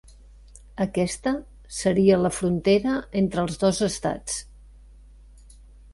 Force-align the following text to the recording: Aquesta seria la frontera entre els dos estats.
Aquesta 0.85 1.33
seria 1.81 2.17
la 2.21 2.33
frontera 2.37 2.97
entre 3.23 3.43
els 3.45 3.63
dos 3.65 3.83
estats. 3.89 4.43